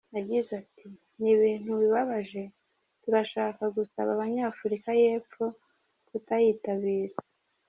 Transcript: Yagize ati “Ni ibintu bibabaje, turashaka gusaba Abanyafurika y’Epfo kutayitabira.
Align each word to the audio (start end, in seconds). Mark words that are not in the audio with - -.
Yagize 0.17 0.49
ati 0.63 0.87
“Ni 1.19 1.29
ibintu 1.35 1.69
bibabaje, 1.81 2.41
turashaka 3.01 3.63
gusaba 3.77 4.09
Abanyafurika 4.13 4.89
y’Epfo 5.01 5.43
kutayitabira. 6.07 7.15